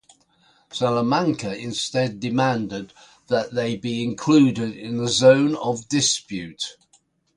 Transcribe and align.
Salamanca 0.71 1.55
instead 1.55 2.19
demanded 2.19 2.91
that 3.27 3.53
they 3.53 3.77
be 3.77 4.01
included 4.03 4.75
in 4.75 4.99
a 4.99 5.07
"zone 5.07 5.55
of 5.57 5.87
dispute". 5.89 6.75